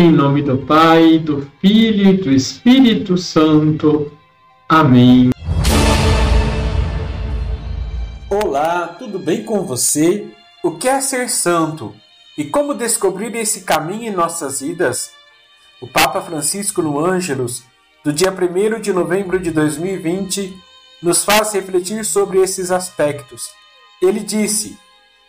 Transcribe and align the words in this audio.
Em 0.00 0.12
nome 0.12 0.42
do 0.42 0.56
Pai, 0.58 1.18
do 1.18 1.50
Filho 1.60 2.10
e 2.10 2.16
do 2.18 2.30
Espírito 2.30 3.18
Santo. 3.18 4.16
Amém. 4.68 5.30
Olá, 8.30 8.94
tudo 8.96 9.18
bem 9.18 9.42
com 9.42 9.64
você? 9.64 10.28
O 10.62 10.78
que 10.78 10.88
é 10.88 11.00
ser 11.00 11.28
santo? 11.28 11.96
E 12.36 12.44
como 12.44 12.74
descobrir 12.74 13.34
esse 13.34 13.62
caminho 13.62 14.04
em 14.04 14.14
nossas 14.14 14.60
vidas? 14.60 15.10
O 15.80 15.88
Papa 15.88 16.20
Francisco 16.22 16.80
no 16.80 17.04
Ângelus, 17.04 17.64
do 18.04 18.12
dia 18.12 18.30
1 18.30 18.80
de 18.80 18.92
novembro 18.92 19.40
de 19.40 19.50
2020, 19.50 20.56
nos 21.02 21.24
faz 21.24 21.54
refletir 21.54 22.04
sobre 22.04 22.38
esses 22.40 22.70
aspectos. 22.70 23.48
Ele 24.00 24.20
disse: 24.20 24.78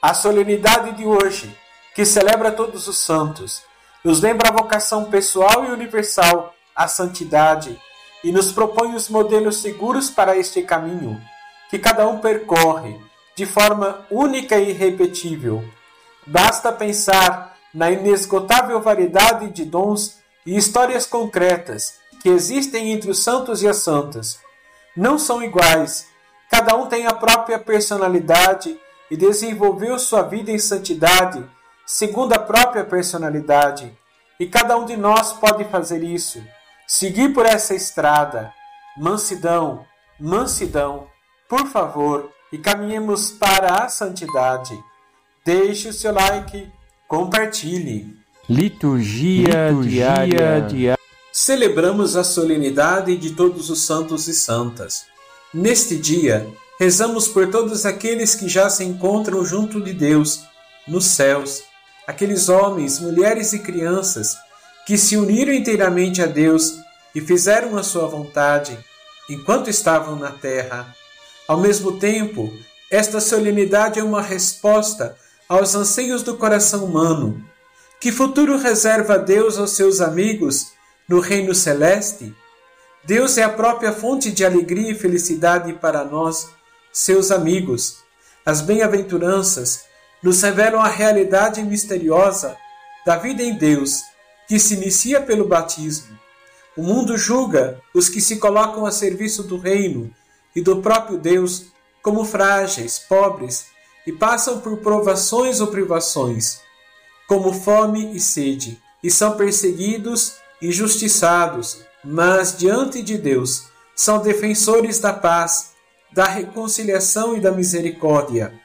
A 0.00 0.14
solenidade 0.14 0.96
de 0.96 1.04
hoje, 1.04 1.54
que 1.94 2.06
celebra 2.06 2.50
todos 2.50 2.88
os 2.88 2.96
santos, 2.96 3.62
nos 4.04 4.20
lembra 4.20 4.50
a 4.50 4.52
vocação 4.52 5.06
pessoal 5.06 5.64
e 5.64 5.70
universal 5.70 6.54
à 6.76 6.86
santidade 6.86 7.80
e 8.22 8.30
nos 8.30 8.52
propõe 8.52 8.94
os 8.94 9.08
modelos 9.08 9.62
seguros 9.62 10.10
para 10.10 10.36
este 10.36 10.60
caminho, 10.62 11.18
que 11.70 11.78
cada 11.78 12.06
um 12.06 12.18
percorre 12.18 13.00
de 13.34 13.46
forma 13.46 14.06
única 14.10 14.58
e 14.58 14.70
irrepetível. 14.70 15.64
Basta 16.26 16.70
pensar 16.70 17.56
na 17.72 17.90
inesgotável 17.90 18.80
variedade 18.80 19.50
de 19.50 19.64
dons 19.64 20.18
e 20.44 20.54
histórias 20.54 21.06
concretas 21.06 21.94
que 22.22 22.28
existem 22.28 22.92
entre 22.92 23.10
os 23.10 23.22
santos 23.22 23.62
e 23.62 23.68
as 23.68 23.78
santas. 23.78 24.38
Não 24.94 25.18
são 25.18 25.42
iguais, 25.42 26.06
cada 26.50 26.76
um 26.76 26.86
tem 26.86 27.06
a 27.06 27.14
própria 27.14 27.58
personalidade 27.58 28.78
e 29.10 29.16
desenvolveu 29.16 29.98
sua 29.98 30.22
vida 30.22 30.50
em 30.50 30.58
santidade 30.58 31.44
segundo 31.86 32.32
a 32.32 32.38
própria 32.38 32.84
personalidade. 32.84 33.92
E 34.38 34.46
cada 34.46 34.76
um 34.76 34.84
de 34.84 34.96
nós 34.96 35.32
pode 35.32 35.64
fazer 35.64 36.02
isso. 36.02 36.42
Seguir 36.86 37.32
por 37.32 37.46
essa 37.46 37.74
estrada. 37.74 38.52
Mansidão, 38.96 39.84
mansidão, 40.18 41.06
por 41.48 41.66
favor, 41.66 42.30
e 42.52 42.58
caminhemos 42.58 43.30
para 43.30 43.84
a 43.84 43.88
santidade. 43.88 44.78
Deixe 45.44 45.88
o 45.88 45.92
seu 45.92 46.12
like, 46.12 46.70
compartilhe. 47.08 48.16
Liturgia, 48.48 49.70
Liturgia 49.70 50.14
diária. 50.14 50.60
diária. 50.60 50.98
Celebramos 51.32 52.16
a 52.16 52.22
solenidade 52.22 53.16
de 53.16 53.32
todos 53.32 53.70
os 53.70 53.82
santos 53.82 54.28
e 54.28 54.34
santas. 54.34 55.06
Neste 55.52 55.96
dia, 55.96 56.46
rezamos 56.78 57.26
por 57.26 57.50
todos 57.50 57.84
aqueles 57.84 58.34
que 58.34 58.48
já 58.48 58.70
se 58.70 58.84
encontram 58.84 59.44
junto 59.44 59.80
de 59.80 59.92
Deus, 59.92 60.40
nos 60.86 61.06
céus 61.06 61.64
aqueles 62.06 62.48
homens, 62.48 63.00
mulheres 63.00 63.52
e 63.52 63.58
crianças 63.58 64.36
que 64.86 64.98
se 64.98 65.16
uniram 65.16 65.52
inteiramente 65.52 66.22
a 66.22 66.26
Deus 66.26 66.78
e 67.14 67.20
fizeram 67.20 67.76
a 67.76 67.82
sua 67.82 68.06
vontade 68.06 68.78
enquanto 69.28 69.70
estavam 69.70 70.16
na 70.16 70.30
terra. 70.30 70.94
Ao 71.48 71.58
mesmo 71.58 71.98
tempo, 71.98 72.52
esta 72.90 73.20
solenidade 73.20 73.98
é 73.98 74.04
uma 74.04 74.20
resposta 74.22 75.16
aos 75.48 75.74
anseios 75.74 76.22
do 76.22 76.36
coração 76.36 76.84
humano. 76.84 77.42
Que 78.00 78.12
futuro 78.12 78.58
reserva 78.58 79.18
Deus 79.18 79.58
aos 79.58 79.70
seus 79.70 80.00
amigos 80.00 80.72
no 81.08 81.20
reino 81.20 81.54
celeste? 81.54 82.34
Deus 83.04 83.36
é 83.36 83.42
a 83.42 83.48
própria 83.48 83.92
fonte 83.92 84.30
de 84.30 84.44
alegria 84.44 84.90
e 84.90 84.94
felicidade 84.94 85.72
para 85.74 86.04
nós, 86.04 86.48
seus 86.92 87.30
amigos. 87.30 87.98
As 88.44 88.60
bem-aventuranças 88.60 89.84
nos 90.24 90.40
revelam 90.40 90.80
a 90.80 90.88
realidade 90.88 91.62
misteriosa 91.62 92.56
da 93.04 93.14
vida 93.14 93.42
em 93.42 93.58
Deus, 93.58 94.04
que 94.48 94.58
se 94.58 94.72
inicia 94.72 95.20
pelo 95.20 95.46
batismo. 95.46 96.18
O 96.74 96.82
mundo 96.82 97.18
julga 97.18 97.78
os 97.92 98.08
que 98.08 98.22
se 98.22 98.38
colocam 98.38 98.86
a 98.86 98.90
serviço 98.90 99.42
do 99.42 99.58
reino 99.58 100.10
e 100.56 100.62
do 100.62 100.80
próprio 100.80 101.18
Deus 101.18 101.66
como 102.02 102.24
frágeis, 102.24 102.98
pobres 102.98 103.66
e 104.06 104.12
passam 104.12 104.60
por 104.60 104.78
provações 104.78 105.60
ou 105.60 105.66
privações, 105.66 106.60
como 107.28 107.52
fome 107.52 108.16
e 108.16 108.18
sede, 108.18 108.80
e 109.02 109.10
são 109.10 109.36
perseguidos, 109.36 110.36
injustiçados, 110.62 111.84
mas 112.02 112.56
diante 112.56 113.02
de 113.02 113.18
Deus 113.18 113.64
são 113.94 114.22
defensores 114.22 114.98
da 114.98 115.12
paz, 115.12 115.72
da 116.14 116.24
reconciliação 116.24 117.36
e 117.36 117.40
da 117.40 117.52
misericórdia 117.52 118.63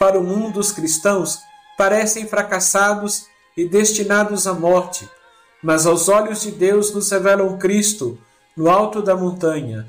para 0.00 0.18
o 0.18 0.24
mundo 0.24 0.58
os 0.58 0.72
cristãos 0.72 1.40
parecem 1.76 2.26
fracassados 2.26 3.26
e 3.54 3.66
destinados 3.66 4.46
à 4.46 4.54
morte, 4.54 5.06
mas 5.62 5.84
aos 5.84 6.08
olhos 6.08 6.40
de 6.40 6.50
Deus 6.50 6.94
nos 6.94 7.10
revelam 7.10 7.58
Cristo 7.58 8.18
no 8.56 8.70
alto 8.70 9.02
da 9.02 9.14
montanha. 9.14 9.86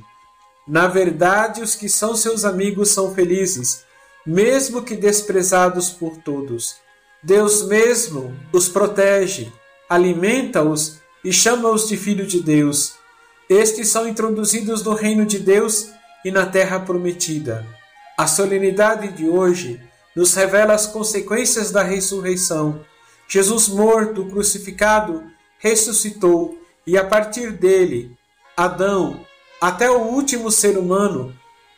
Na 0.68 0.86
verdade, 0.86 1.62
os 1.62 1.76
que 1.76 1.88
são 1.88 2.14
seus 2.14 2.44
amigos 2.44 2.90
são 2.90 3.16
felizes, 3.16 3.86
mesmo 4.26 4.84
que 4.84 4.98
desprezados 4.98 5.90
por 5.90 6.18
todos. 6.18 6.76
Deus 7.24 7.66
mesmo 7.66 8.36
os 8.52 8.68
protege, 8.68 9.50
alimenta-os 9.90 11.00
e 11.24 11.32
chama-os 11.32 11.88
de 11.88 11.96
filho 11.96 12.28
de 12.28 12.42
Deus. 12.42 12.96
Estes 13.50 13.88
são 13.88 14.06
introduzidos 14.06 14.84
no 14.84 14.94
reino 14.94 15.26
de 15.26 15.40
Deus 15.40 15.88
e 16.26 16.32
na 16.32 16.46
terra 16.46 16.82
prometida. 16.82 17.66
A 18.18 18.28
solenidade 18.28 19.08
de 19.14 19.30
hoje 19.30 19.80
nos 20.16 20.34
revela 20.34 20.74
as 20.74 20.88
consequências 20.88 21.72
da 21.72 21.84
ressurreição. 21.84 22.82
Jesus 23.28 23.68
morto, 23.68 24.26
crucificado, 24.26 25.24
ressuscitou 25.58 26.58
e 26.86 26.98
a 26.98 27.06
partir 27.06 27.52
dele, 27.52 28.16
Adão, 28.58 29.26
até 29.60 29.90
o 29.90 30.00
último 30.00 30.52
ser 30.52 30.78
humano, 30.78 31.34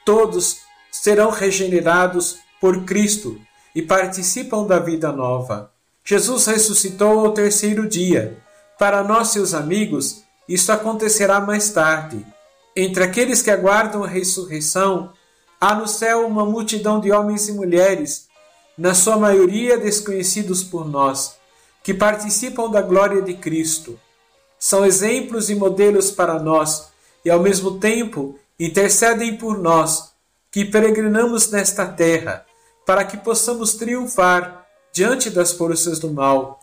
todos 0.05 0.61
serão 0.91 1.29
regenerados 1.29 2.37
por 2.59 2.85
Cristo 2.85 3.39
e 3.75 3.81
participam 3.81 4.65
da 4.65 4.79
vida 4.79 5.11
nova. 5.11 5.71
Jesus 6.03 6.45
ressuscitou 6.45 7.25
ao 7.25 7.33
terceiro 7.33 7.87
dia. 7.87 8.37
Para 8.79 9.03
nós, 9.03 9.29
seus 9.29 9.53
amigos, 9.53 10.23
isso 10.47 10.71
acontecerá 10.71 11.39
mais 11.39 11.69
tarde. 11.69 12.25
Entre 12.75 13.03
aqueles 13.03 13.41
que 13.41 13.51
aguardam 13.51 14.03
a 14.03 14.07
ressurreição, 14.07 15.13
Há 15.65 15.75
no 15.75 15.87
céu 15.87 16.27
uma 16.27 16.45
multidão 16.45 16.99
de 16.99 17.09
homens 17.09 17.47
e 17.47 17.53
mulheres, 17.53 18.27
na 18.77 18.93
sua 18.93 19.15
maioria 19.15 19.77
desconhecidos 19.77 20.61
por 20.61 20.85
nós, 20.85 21.37
que 21.81 21.93
participam 21.93 22.69
da 22.69 22.81
glória 22.81 23.21
de 23.21 23.33
Cristo. 23.35 23.97
São 24.59 24.85
exemplos 24.85 25.49
e 25.49 25.55
modelos 25.55 26.11
para 26.11 26.37
nós 26.37 26.89
e, 27.23 27.29
ao 27.29 27.39
mesmo 27.39 27.79
tempo, 27.79 28.37
intercedem 28.59 29.37
por 29.37 29.57
nós, 29.57 30.11
que 30.51 30.65
peregrinamos 30.65 31.49
nesta 31.49 31.85
terra, 31.85 32.45
para 32.85 33.05
que 33.05 33.15
possamos 33.15 33.75
triunfar 33.75 34.67
diante 34.91 35.29
das 35.29 35.53
forças 35.53 35.97
do 35.97 36.11
mal. 36.11 36.59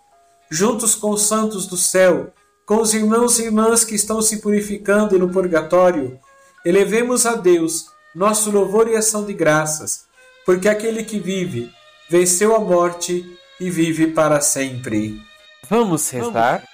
Juntos 0.50 0.94
com 0.94 1.08
os 1.12 1.22
santos 1.22 1.66
do 1.66 1.78
céu, 1.78 2.34
com 2.66 2.82
os 2.82 2.92
irmãos 2.92 3.38
e 3.38 3.44
irmãs 3.44 3.82
que 3.82 3.94
estão 3.94 4.20
se 4.20 4.42
purificando 4.42 5.18
no 5.18 5.30
purgatório, 5.30 6.20
elevemos 6.66 7.24
a 7.24 7.34
Deus 7.34 7.98
nosso 8.14 8.50
louvor 8.50 8.88
e 8.88 8.96
ação 8.96 9.24
de 9.24 9.32
graças, 9.32 10.02
porque 10.44 10.68
aquele 10.68 11.04
que 11.04 11.18
vive 11.18 11.70
venceu 12.08 12.56
a 12.56 12.58
morte 12.58 13.24
e 13.60 13.70
vive 13.70 14.08
para 14.08 14.40
sempre. 14.40 15.20
Vamos 15.68 16.10
rezar? 16.10 16.64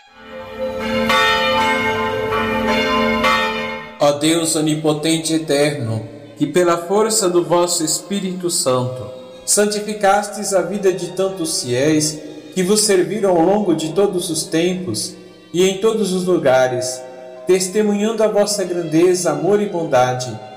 Ó 4.00 4.12
Deus 4.12 4.56
onipotente 4.56 5.34
e 5.34 5.36
eterno, 5.36 6.08
que 6.38 6.46
pela 6.46 6.78
força 6.78 7.28
do 7.28 7.44
vosso 7.44 7.84
Espírito 7.84 8.48
Santo 8.48 9.10
santificastes 9.44 10.54
a 10.54 10.62
vida 10.62 10.92
de 10.92 11.08
tantos 11.08 11.62
fiéis 11.62 12.18
que 12.54 12.62
vos 12.62 12.80
serviram 12.80 13.30
ao 13.30 13.42
longo 13.42 13.74
de 13.74 13.92
todos 13.92 14.30
os 14.30 14.44
tempos 14.44 15.14
e 15.52 15.62
em 15.62 15.78
todos 15.78 16.12
os 16.14 16.24
lugares, 16.24 17.00
testemunhando 17.46 18.22
a 18.22 18.28
vossa 18.28 18.64
grandeza, 18.64 19.32
amor 19.32 19.60
e 19.60 19.66
bondade 19.66 20.55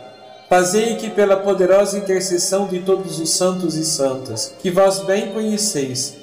Fazei 0.50 0.96
que, 0.96 1.12
pela 1.12 1.38
poderosa 1.38 1.98
intercessão 1.98 2.66
de 2.66 2.80
todos 2.80 3.20
os 3.20 3.30
santos 3.30 3.76
e 3.76 3.86
santas, 3.86 4.56
que 4.60 4.72
vós 4.72 5.02
bem 5.02 5.28
conheceis, 5.32 6.18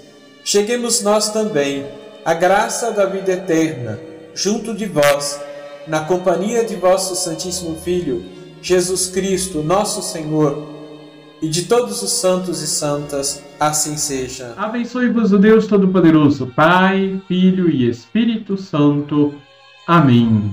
cheguemos 0.45 1.01
nós 1.01 1.31
também 1.31 1.87
à 2.25 2.35
graça 2.35 2.91
da 2.91 3.07
vida 3.07 3.33
eterna, 3.33 4.01
junto 4.35 4.75
de 4.75 4.85
vós, 4.85 5.41
na 5.87 6.01
companhia 6.01 6.65
de 6.65 6.75
vosso 6.75 7.15
Santíssimo 7.15 7.77
Filho, 7.77 8.25
Jesus 8.61 9.07
Cristo, 9.07 9.63
nosso 9.63 10.03
Senhor, 10.03 10.75
e 11.41 11.49
de 11.49 11.67
todos 11.67 12.03
os 12.03 12.11
santos 12.11 12.61
e 12.61 12.67
santas, 12.67 13.45
assim 13.61 13.97
seja. 13.97 14.55
Abençoe-vos 14.57 15.33
o 15.33 15.39
Deus 15.39 15.69
Todo-Poderoso, 15.69 16.49
Pai, 16.49 17.23
Filho 17.29 17.71
e 17.71 17.89
Espírito 17.89 18.57
Santo. 18.57 19.35
Amém. 19.87 20.53